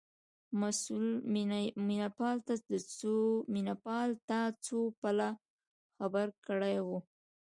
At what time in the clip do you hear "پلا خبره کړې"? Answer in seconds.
5.01-6.77